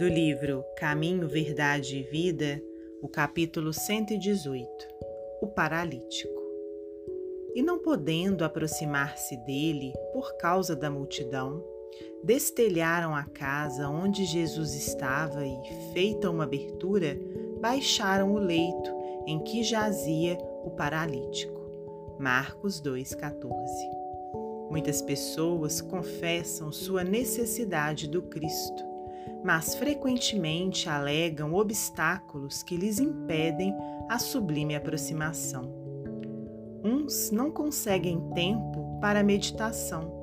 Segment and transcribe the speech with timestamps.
[0.00, 2.58] Do livro Caminho, Verdade e Vida,
[3.02, 4.66] o capítulo 118
[5.42, 6.40] O Paralítico.
[7.54, 11.62] E não podendo aproximar-se dele por causa da multidão,
[12.24, 17.20] destelharam a casa onde Jesus estava e, feita uma abertura,
[17.60, 18.90] baixaram o leito
[19.26, 21.60] em que jazia o paralítico.
[22.18, 23.50] Marcos 2,14
[24.70, 28.88] Muitas pessoas confessam sua necessidade do Cristo,
[29.44, 33.74] mas frequentemente alegam obstáculos que lhes impedem
[34.08, 35.72] a sublime aproximação.
[36.84, 40.20] Uns não conseguem tempo para a meditação,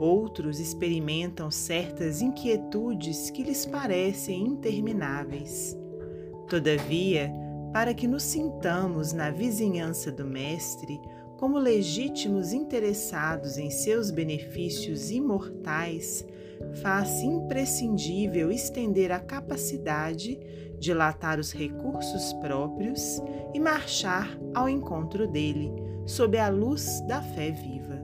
[0.00, 5.76] outros experimentam certas inquietudes que lhes parecem intermináveis.
[6.48, 7.32] Todavia,
[7.72, 11.00] para que nos sintamos na vizinhança do Mestre,
[11.38, 16.26] como legítimos interessados em seus benefícios imortais,
[16.82, 20.36] faz-se imprescindível estender a capacidade,
[20.80, 23.22] dilatar os recursos próprios
[23.54, 25.72] e marchar ao encontro dele,
[26.04, 28.02] sob a luz da fé viva.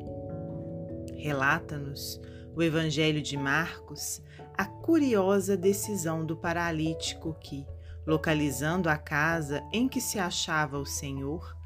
[1.17, 2.21] Relata-nos
[2.55, 4.23] o Evangelho de Marcos
[4.57, 7.67] a curiosa decisão do paralítico que,
[8.07, 11.57] localizando a casa em que se achava o Senhor,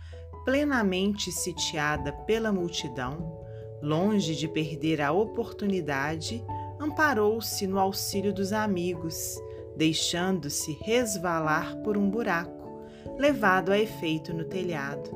[0.44, 3.38] plenamente sitiada pela multidão,
[3.82, 6.44] longe de perder a oportunidade,
[6.78, 9.40] amparou-se no auxílio dos amigos,
[9.76, 12.82] deixando-se resvalar por um buraco,
[13.16, 15.10] levado a efeito no telhado,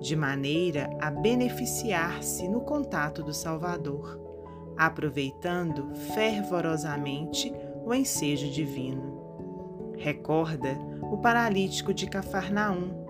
[0.00, 4.20] de maneira a beneficiar-se no contato do Salvador,
[4.76, 7.52] aproveitando fervorosamente
[7.84, 9.18] o ensejo divino.
[9.96, 10.78] Recorda
[11.10, 13.07] o paralítico de Cafarnaum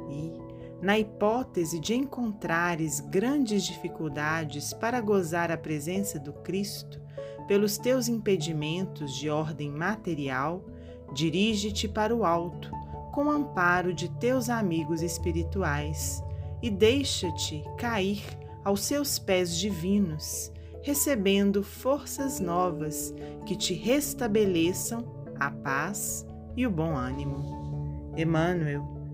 [0.80, 7.00] na hipótese de encontrares grandes dificuldades para gozar a presença do Cristo,
[7.46, 10.64] pelos teus impedimentos de ordem material,
[11.12, 12.70] dirige-te para o alto,
[13.12, 16.22] com amparo de teus amigos espirituais,
[16.62, 18.22] e deixa-te cair
[18.64, 23.14] aos seus pés divinos, recebendo forças novas
[23.47, 25.04] que te restabeleçam
[25.38, 26.26] a paz
[26.56, 28.12] e o bom ânimo.
[28.16, 28.97] Emmanuel